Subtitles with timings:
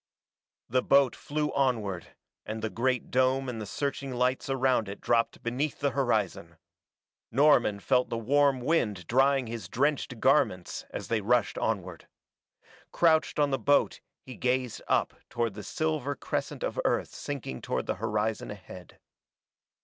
[0.67, 5.43] The boat flew onward, and the great dome and the searching lights around it dropped
[5.43, 6.57] beneath the horizon.
[7.31, 12.07] Norman felt the warm wind drying his drenched garments as they rushed onward.
[12.91, 17.85] Crouched on the boat he gazed up toward the silver crescent of Earth sinking toward
[17.85, 18.97] the horizon ahead.